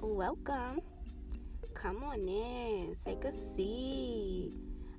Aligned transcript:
welcome. 0.00 0.80
Come 1.74 2.02
on 2.04 2.20
in, 2.20 2.96
take 3.04 3.24
a 3.24 3.32
seat. 3.32 4.52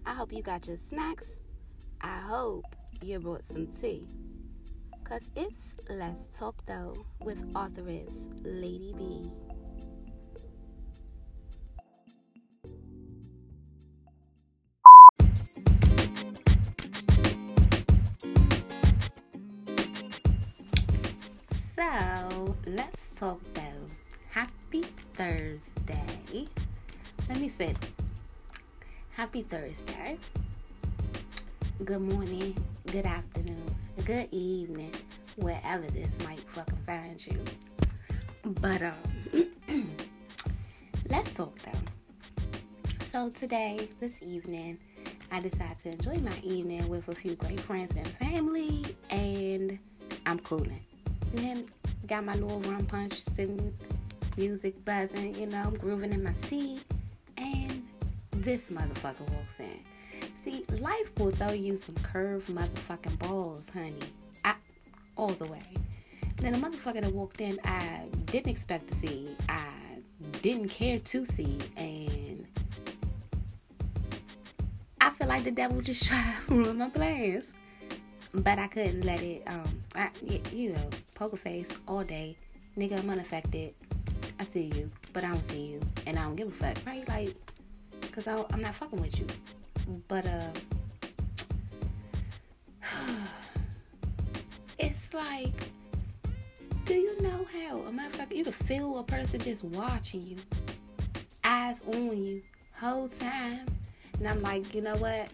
I 0.05 0.13
hope 0.13 0.31
you 0.31 0.41
got 0.41 0.67
your 0.67 0.77
snacks. 0.77 1.27
I 2.01 2.19
hope 2.19 2.65
you 3.01 3.19
brought 3.19 3.45
some 3.45 3.67
tea. 3.67 4.07
Cause 5.03 5.29
it's 5.35 5.75
Let's 5.89 6.37
Talk 6.37 6.65
Though 6.65 7.05
with 7.19 7.43
authoress 7.55 8.29
Lady 8.43 8.93
B. 8.97 9.31
So 21.75 22.55
let's 22.65 23.15
talk 23.15 23.41
Thursday. 25.17 26.47
Let 27.27 27.39
me 27.39 27.49
sit. 27.49 27.75
Happy 29.09 29.41
Thursday. 29.41 30.19
Good 31.83 32.01
morning, 32.01 32.55
good 32.91 33.07
afternoon, 33.07 33.63
good 34.05 34.27
evening, 34.29 34.93
wherever 35.35 35.87
this 35.87 36.11
might 36.23 36.39
fucking 36.51 36.77
find 36.85 37.25
you. 37.25 37.43
But 38.61 38.83
um 38.83 39.49
let's 41.09 41.31
talk 41.31 41.57
though. 41.63 43.03
So 43.05 43.31
today, 43.31 43.89
this 43.99 44.21
evening, 44.21 44.77
I 45.31 45.39
decided 45.41 45.79
to 45.79 45.89
enjoy 45.93 46.21
my 46.21 46.37
evening 46.43 46.87
with 46.89 47.07
a 47.07 47.13
few 47.13 47.33
great 47.33 47.59
friends 47.61 47.89
and 47.95 48.07
family 48.07 48.85
and 49.09 49.79
I'm 50.27 50.37
cooling. 50.39 50.81
You 51.33 51.39
hear 51.39 51.55
me? 51.55 51.65
Got 52.05 52.23
my 52.23 52.33
little 52.35 52.59
rum 52.61 52.85
punch 52.85 53.23
sitting, 53.35 53.73
music 54.37 54.83
buzzing, 54.85 55.35
you 55.35 55.47
know, 55.47 55.57
I'm 55.57 55.75
grooving 55.75 56.13
in 56.13 56.23
my 56.23 56.33
seat. 56.33 56.83
And 57.37 57.85
this 58.31 58.69
motherfucker 58.69 59.29
walks 59.31 59.59
in. 59.59 59.79
See, 60.43 60.63
life 60.79 61.11
will 61.17 61.31
throw 61.31 61.51
you 61.51 61.77
some 61.77 61.95
curved 61.95 62.49
motherfucking 62.49 63.19
balls, 63.19 63.69
honey. 63.69 63.99
I, 64.45 64.55
all 65.15 65.29
the 65.29 65.45
way. 65.45 65.63
Then 66.37 66.53
the 66.53 66.59
motherfucker 66.59 67.01
that 67.01 67.11
walked 67.13 67.41
in, 67.41 67.59
I 67.63 68.03
didn't 68.25 68.49
expect 68.49 68.87
to 68.87 68.95
see. 68.95 69.35
I 69.49 69.65
didn't 70.41 70.69
care 70.69 70.99
to 70.99 71.25
see. 71.25 71.57
And 71.75 72.45
I 75.01 75.09
feel 75.11 75.27
like 75.27 75.43
the 75.43 75.51
devil 75.51 75.81
just 75.81 76.05
tried 76.07 76.35
to 76.47 76.53
ruin 76.53 76.77
my 76.77 76.89
plans 76.89 77.53
but 78.33 78.59
I 78.59 78.67
couldn't 78.67 79.01
let 79.01 79.21
it. 79.21 79.43
Um, 79.47 79.83
I, 79.95 80.09
you 80.53 80.73
know, 80.73 80.89
poker 81.15 81.37
face 81.37 81.69
all 81.87 82.03
day, 82.03 82.35
nigga. 82.77 82.99
I'm 82.99 83.09
unaffected. 83.09 83.73
I 84.39 84.43
see 84.43 84.71
you, 84.75 84.91
but 85.13 85.23
I 85.23 85.29
don't 85.29 85.43
see 85.43 85.65
you, 85.65 85.79
and 86.05 86.19
I 86.19 86.23
don't 86.23 86.35
give 86.35 86.47
a 86.47 86.51
fuck, 86.51 86.77
right? 86.85 87.07
Like, 87.07 87.35
cause 88.11 88.27
I, 88.27 88.43
I'm 88.51 88.61
not 88.61 88.75
fucking 88.75 89.01
with 89.01 89.17
you. 89.19 89.25
But 90.07 90.25
uh, 90.25 90.49
it's 94.79 95.13
like, 95.13 95.71
do 96.85 96.93
you 96.93 97.19
know 97.21 97.47
how 97.51 97.79
a 97.79 97.91
motherfucker 97.91 98.35
you 98.35 98.43
can 98.43 98.53
feel 98.53 98.99
a 98.99 99.03
person 99.03 99.39
just 99.39 99.63
watching 99.63 100.27
you, 100.27 100.37
eyes 101.43 101.83
on 101.87 102.23
you, 102.23 102.41
whole 102.79 103.07
time, 103.07 103.61
and 104.19 104.27
I'm 104.27 104.41
like, 104.41 104.75
you 104.75 104.81
know 104.81 104.95
what? 104.97 105.29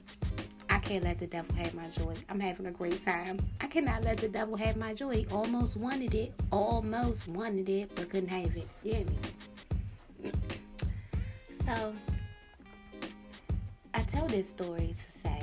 I 0.69 0.79
can't 0.79 1.03
let 1.03 1.19
the 1.19 1.27
devil 1.27 1.55
have 1.55 1.73
my 1.73 1.87
joy. 1.89 2.13
I'm 2.29 2.39
having 2.39 2.67
a 2.67 2.71
great 2.71 3.01
time. 3.01 3.39
I 3.61 3.67
cannot 3.67 4.03
let 4.03 4.17
the 4.17 4.27
devil 4.27 4.55
have 4.55 4.77
my 4.77 4.93
joy. 4.93 5.25
Almost 5.31 5.77
wanted 5.77 6.13
it. 6.13 6.33
Almost 6.51 7.27
wanted 7.27 7.69
it, 7.69 7.93
but 7.95 8.09
couldn't 8.09 8.29
have 8.29 8.55
it. 8.55 8.67
You 8.83 8.93
hear 8.93 9.05
me? 9.05 10.31
So, 11.63 11.93
I 13.93 14.01
tell 14.01 14.27
this 14.27 14.49
story 14.49 14.87
to 14.87 15.11
say 15.11 15.39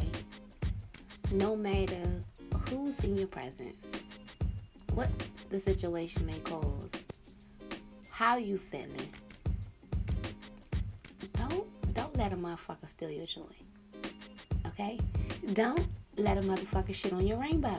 no 1.32 1.56
matter 1.56 2.22
who's 2.68 2.98
in 3.04 3.16
your 3.16 3.26
presence, 3.26 4.02
what 4.92 5.08
the 5.48 5.58
situation 5.58 6.26
may 6.26 6.38
cause, 6.40 6.92
how 8.10 8.36
you 8.36 8.58
feeling, 8.58 9.08
don't 11.34 11.94
don't 11.94 12.16
let 12.16 12.32
a 12.32 12.36
motherfucker 12.36 12.86
steal 12.86 13.10
your 13.10 13.26
joy. 13.26 13.42
Okay? 14.70 14.98
Don't 15.52 15.86
let 16.16 16.38
a 16.38 16.42
motherfucker 16.42 16.94
shit 16.94 17.12
on 17.12 17.26
your 17.26 17.38
rainbow. 17.38 17.78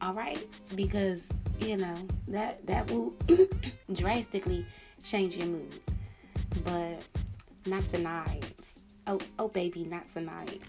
All 0.00 0.14
right? 0.14 0.46
Because, 0.74 1.28
you 1.58 1.76
know, 1.76 1.94
that 2.28 2.66
that 2.66 2.90
will 2.90 3.14
drastically 3.92 4.66
change 5.02 5.36
your 5.36 5.46
mood. 5.46 5.80
But 6.64 7.02
not 7.66 7.88
tonight. 7.88 8.44
Oh, 9.06 9.18
oh 9.38 9.48
baby, 9.48 9.84
not 9.84 10.06
tonight. 10.08 10.62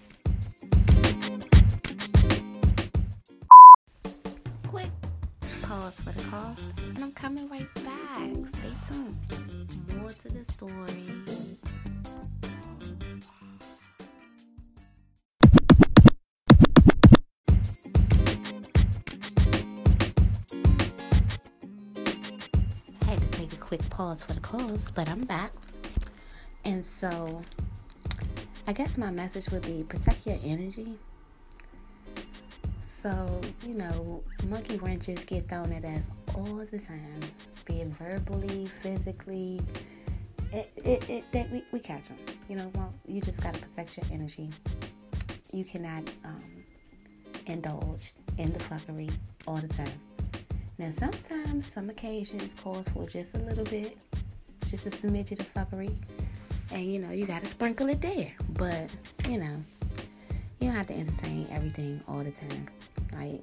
Quick 4.67 4.91
pause 5.61 5.95
for 5.95 6.11
the 6.11 6.23
cost, 6.29 6.65
and 6.77 7.03
I'm 7.03 7.11
coming 7.11 7.49
right 7.49 7.73
back. 7.75 8.29
Stay 8.47 8.71
tuned. 8.87 9.17
More 9.99 10.11
to 10.11 10.29
the 10.29 10.45
story. 10.51 11.26
Quick 23.67 23.89
pause 23.89 24.23
for 24.23 24.31
the 24.31 24.39
cause, 24.39 24.91
but 24.91 25.09
I'm 25.09 25.25
back. 25.25 25.51
And 26.63 26.83
so, 26.83 27.41
I 28.65 28.71
guess 28.71 28.97
my 28.97 29.11
message 29.11 29.51
would 29.51 29.63
be 29.63 29.83
protect 29.83 30.25
your 30.25 30.37
energy. 30.41 30.97
So, 32.81 33.41
you 33.65 33.73
know, 33.73 34.23
monkey 34.45 34.77
wrenches 34.77 35.21
get 35.25 35.49
thrown 35.49 35.73
at 35.73 35.83
us 35.83 36.09
all 36.33 36.65
the 36.71 36.79
time, 36.79 37.19
be 37.65 37.81
it 37.81 37.89
verbally, 37.89 38.67
physically. 38.81 39.59
It, 40.53 40.71
it, 40.77 41.09
it, 41.09 41.31
that 41.33 41.51
we, 41.51 41.61
we 41.73 41.79
catch 41.79 42.07
them. 42.07 42.19
You 42.47 42.55
know, 42.55 42.71
well, 42.73 42.93
you 43.05 43.19
just 43.19 43.43
got 43.43 43.53
to 43.53 43.59
protect 43.59 43.97
your 43.97 44.05
energy. 44.13 44.49
You 45.51 45.65
cannot 45.65 46.09
um, 46.23 46.39
indulge 47.47 48.13
in 48.37 48.53
the 48.53 48.59
fuckery 48.59 49.11
all 49.45 49.57
the 49.57 49.67
time. 49.67 49.91
Now, 50.79 50.91
sometimes, 50.91 51.65
some 51.65 51.89
occasions 51.89 52.53
calls 52.53 52.87
for 52.89 53.07
just 53.07 53.33
a 53.33 53.39
little 53.39 53.63
bit, 53.63 53.97
just 54.69 54.85
a 54.85 54.91
smidge 54.91 55.31
of 55.31 55.51
fuckery, 55.51 55.91
and 56.71 56.83
you 56.83 56.99
know, 56.99 57.09
you 57.09 57.25
gotta 57.25 57.47
sprinkle 57.47 57.89
it 57.89 57.99
there. 57.99 58.31
But, 58.49 58.87
you 59.27 59.39
know, 59.39 59.55
you 60.59 60.67
don't 60.67 60.75
have 60.75 60.85
to 60.87 60.93
entertain 60.93 61.47
everything 61.49 61.99
all 62.07 62.19
the 62.23 62.29
time. 62.29 62.67
Right? 63.15 63.41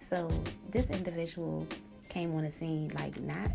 So, 0.00 0.28
this 0.70 0.90
individual 0.90 1.68
came 2.08 2.34
on 2.34 2.42
the 2.42 2.50
scene 2.50 2.90
like 2.96 3.20
not, 3.20 3.52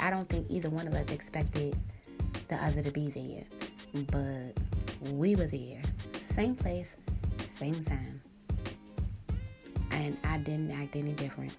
I 0.00 0.08
don't 0.08 0.28
think 0.30 0.46
either 0.48 0.70
one 0.70 0.86
of 0.86 0.94
us 0.94 1.10
expected 1.10 1.76
the 2.48 2.56
other 2.56 2.82
to 2.82 2.90
be 2.90 3.08
there, 3.08 4.04
but 4.10 5.12
we 5.12 5.36
were 5.36 5.46
there. 5.46 5.82
Same 6.22 6.56
place, 6.56 6.96
same 7.38 7.84
time 7.84 8.15
and 9.96 10.16
I 10.24 10.36
didn't 10.38 10.70
act 10.70 10.94
any 10.94 11.12
different. 11.12 11.52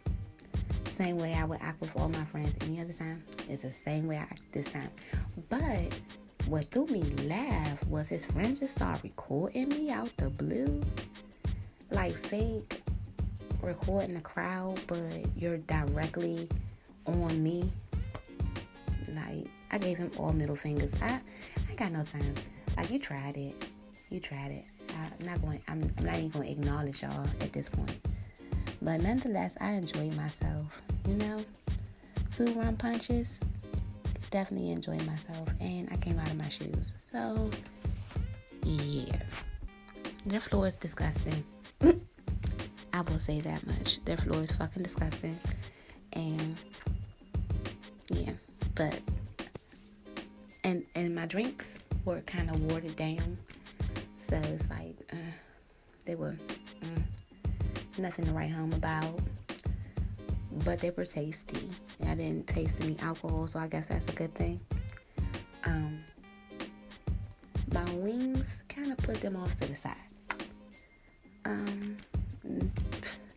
Same 0.86 1.18
way 1.18 1.34
I 1.34 1.44
would 1.44 1.60
act 1.62 1.82
with 1.82 1.96
all 1.96 2.10
my 2.10 2.24
friends 2.26 2.56
any 2.62 2.80
other 2.80 2.94
time. 2.94 3.24
It's 3.50 3.64
the 3.64 3.72
same 3.72 4.08
way 4.08 4.18
I 4.18 4.22
act 4.22 4.42
this 4.52 4.72
time. 4.72 4.90
But 5.50 6.00
what 6.48 6.66
threw 6.66 6.86
me 6.86 7.04
laugh 7.26 7.84
was 7.88 8.08
his 8.08 8.26
friends 8.26 8.60
just 8.60 8.76
start 8.76 9.02
recording 9.04 9.70
me 9.70 9.92
out 9.92 10.16
the 10.18 10.30
blue. 10.30 10.82
Like 11.92 12.14
fake 12.16 12.82
recording 13.62 14.16
the 14.16 14.22
crowd, 14.22 14.80
but 14.88 15.02
you're 15.36 15.58
directly 15.58 16.48
on 17.06 17.42
me. 17.42 17.72
Like 19.10 19.48
I 19.72 19.78
gave 19.78 19.98
him 19.98 20.12
all 20.18 20.34
middle 20.34 20.56
fingers. 20.56 20.96
I 21.02 21.20
I 21.70 21.76
got 21.76 21.92
no 21.92 22.04
time. 22.04 22.36
Like 22.76 22.92
you 22.92 23.00
tried 23.00 23.36
it. 23.38 23.68
You 24.10 24.20
tried 24.20 24.52
it. 24.52 24.66
I, 24.90 25.22
am 25.22 25.26
not 25.26 25.42
going 25.42 25.62
I'm, 25.68 25.92
I'm 25.98 26.06
not 26.06 26.16
even 26.16 26.30
gonna 26.30 26.46
acknowledge 26.46 27.02
y'all 27.02 27.26
at 27.42 27.52
this 27.52 27.70
point. 27.70 27.98
But 28.82 29.02
nonetheless, 29.02 29.58
I 29.60 29.72
enjoyed 29.72 30.16
myself. 30.16 30.82
You 31.08 31.16
know, 31.16 31.38
two 32.32 32.46
rum 32.54 32.78
punches, 32.78 33.40
definitely 34.30 34.72
enjoyed 34.72 35.06
myself, 35.06 35.50
and 35.60 35.90
I 35.92 35.98
came 35.98 36.20
out 36.20 36.30
of 36.30 36.38
my 36.38 36.50
shoes. 36.50 36.94
So, 36.98 37.50
yeah, 38.64 39.16
their 40.26 40.40
floor 40.40 40.68
is 40.68 40.76
disgusting. 40.76 41.44
I 42.94 43.02
will 43.02 43.20
say 43.20 43.40
that 43.42 43.66
much. 43.66 44.04
Their 44.06 44.18
floor 44.18 44.42
is 44.44 44.52
fucking 44.52 44.84
disgusting, 44.84 45.40
and 46.14 46.56
yeah, 48.10 48.32
but 48.76 49.00
and 50.64 50.86
and 50.96 51.16
my 51.16 51.26
drinks 51.26 51.80
were 52.06 52.22
kind 52.22 52.50
of 52.50 52.62
watered 52.72 52.96
down, 52.96 53.38
so 54.16 54.36
it's 54.36 54.70
like 54.70 54.96
uh, 55.12 55.32
they 56.06 56.16
were 56.16 56.36
nothing 58.00 58.26
to 58.26 58.32
write 58.32 58.52
home 58.52 58.74
about. 58.74 59.20
but 60.66 60.80
they 60.80 60.90
were 60.92 61.06
tasty. 61.06 61.70
I 62.06 62.16
didn't 62.16 62.48
taste 62.48 62.82
any 62.82 62.98
alcohol, 63.00 63.48
so 63.48 63.60
I 63.60 63.68
guess 63.68 63.88
that's 63.88 64.08
a 64.08 64.12
good 64.16 64.34
thing. 64.34 64.60
Um, 65.66 66.00
my 67.72 67.84
wings 67.94 68.64
kind 68.68 68.92
of 68.92 68.98
put 68.98 69.22
them 69.22 69.36
off 69.36 69.56
to 69.58 69.68
the 69.68 69.76
side. 69.76 69.96
Um, 71.46 71.98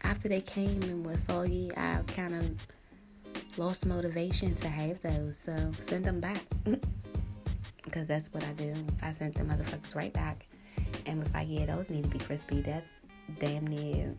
after 0.02 0.28
they 0.28 0.40
came 0.40 0.82
and 0.82 1.04
was 1.04 1.22
soggy, 1.22 1.70
I 1.76 2.00
kind 2.06 2.34
of 2.34 2.50
lost 3.58 3.86
motivation 3.86 4.54
to 4.56 4.68
have 4.68 5.00
those, 5.02 5.36
so 5.38 5.72
sent 5.80 6.04
them 6.04 6.20
back. 6.20 6.40
because 7.84 8.06
that's 8.06 8.32
what 8.32 8.44
I 8.44 8.52
do. 8.52 8.74
I 9.02 9.10
sent 9.10 9.34
the 9.34 9.42
motherfuckers 9.42 9.94
right 9.94 10.12
back 10.12 10.46
and 11.06 11.18
was 11.22 11.32
like, 11.34 11.48
yeah, 11.50 11.66
those 11.66 11.90
need 11.90 12.04
to 12.04 12.08
be 12.08 12.18
crispy. 12.18 12.60
That's 12.60 12.88
damn 13.38 13.66
near. 13.66 14.14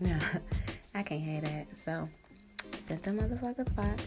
No, 0.00 0.16
I 0.94 1.02
can't 1.02 1.22
have 1.22 1.44
that. 1.44 1.76
So 1.76 2.08
sent 2.88 3.02
the 3.02 3.10
motherfuckers 3.10 3.74
back. 3.76 3.98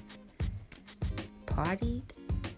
Partied, 1.45 2.01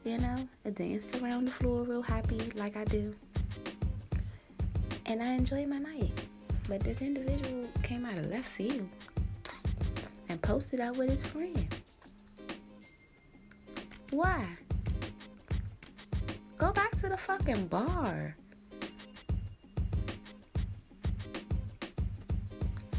you 0.05 0.17
know, 0.17 0.47
I 0.65 0.69
danced 0.69 1.15
around 1.21 1.45
the 1.45 1.51
floor 1.51 1.83
real 1.83 2.01
happy 2.01 2.39
like 2.55 2.77
I 2.77 2.85
do. 2.85 3.13
And 5.05 5.21
I 5.21 5.33
enjoyed 5.33 5.67
my 5.67 5.79
night. 5.79 6.11
But 6.67 6.79
this 6.79 7.01
individual 7.01 7.67
came 7.83 8.05
out 8.05 8.17
of 8.17 8.25
left 8.27 8.47
field 8.47 8.87
and 10.29 10.41
posted 10.41 10.79
up 10.79 10.97
with 10.97 11.09
his 11.09 11.21
friend. 11.21 11.67
Why? 14.11 14.45
Go 16.57 16.71
back 16.71 16.91
to 16.97 17.09
the 17.09 17.17
fucking 17.17 17.67
bar. 17.67 18.35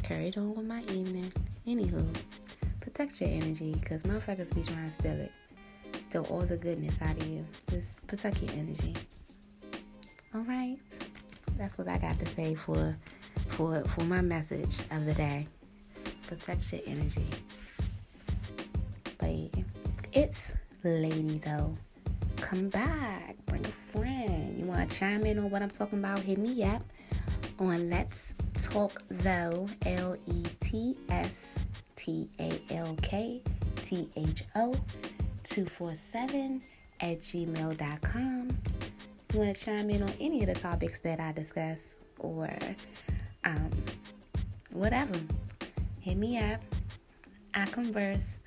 Carried 0.06 0.38
on 0.38 0.54
with 0.54 0.66
my 0.66 0.82
evening. 0.82 1.32
Anywho, 1.66 2.06
protect 2.80 3.20
your 3.20 3.28
energy 3.28 3.72
because 3.72 4.04
motherfuckers 4.04 4.54
be 4.54 4.62
trying 4.62 4.86
to 4.86 4.92
steal 4.92 5.18
it. 5.20 5.32
Steal 6.08 6.24
all 6.30 6.42
the 6.42 6.56
goodness 6.56 7.02
out 7.02 7.16
of 7.16 7.26
you. 7.26 7.44
Just 7.68 8.06
protect 8.06 8.40
your 8.40 8.52
energy. 8.52 8.94
Alright. 10.32 10.78
That's 11.58 11.76
what 11.76 11.88
I 11.88 11.98
got 11.98 12.20
to 12.20 12.26
say 12.26 12.54
for 12.54 12.96
for 13.48 13.82
for 13.88 14.02
my 14.02 14.20
message 14.20 14.78
of 14.92 15.06
the 15.06 15.14
day. 15.14 15.48
Protect 16.28 16.72
your 16.72 16.82
energy. 16.86 17.26
But 19.18 19.60
it's 20.12 20.54
lady 20.84 21.38
though 21.38 21.72
come 22.36 22.68
back. 22.68 23.34
Bring 23.46 23.64
a 23.64 23.68
friend. 23.68 24.56
You 24.56 24.66
want 24.66 24.88
to 24.88 24.96
chime 24.96 25.26
in 25.26 25.40
on 25.40 25.50
what 25.50 25.62
I'm 25.62 25.70
talking 25.70 25.98
about? 25.98 26.20
Hit 26.20 26.38
me 26.38 26.62
up 26.62 26.84
on 27.58 27.90
Let's 27.90 28.34
Talk 28.62 29.02
Though, 29.10 29.66
L 29.84 30.16
E 30.26 30.42
T 30.60 30.96
S 31.10 31.58
T 31.94 32.28
A 32.40 32.60
L 32.70 32.96
K 33.02 33.42
T 33.76 34.08
H 34.16 34.44
O 34.54 34.74
247 35.42 36.62
at 37.00 37.20
gmail.com. 37.20 38.58
You 39.32 39.38
want 39.38 39.56
to 39.56 39.64
chime 39.64 39.90
in 39.90 40.02
on 40.02 40.12
any 40.20 40.42
of 40.42 40.48
the 40.48 40.54
topics 40.54 41.00
that 41.00 41.20
I 41.20 41.32
discuss 41.32 41.96
or 42.18 42.48
um, 43.44 43.70
whatever? 44.70 45.18
Hit 46.00 46.16
me 46.16 46.38
up. 46.38 46.60
I 47.54 47.66
converse. 47.66 48.38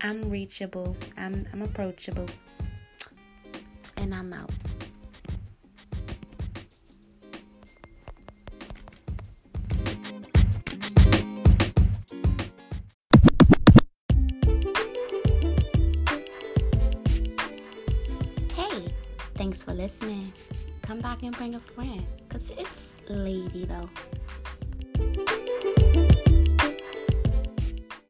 I'm 0.00 0.28
reachable. 0.30 0.96
I'm, 1.16 1.46
I'm 1.52 1.62
approachable 1.62 2.26
and 3.96 4.14
I'm 4.14 4.32
out. 4.32 4.50
Thanks 19.38 19.62
for 19.62 19.72
listening. 19.72 20.32
Come 20.82 21.00
back 21.00 21.22
and 21.22 21.34
bring 21.36 21.54
a 21.54 21.60
friend, 21.60 22.04
because 22.28 22.50
it's 22.50 22.96
lady 23.08 23.66
though. 23.66 23.88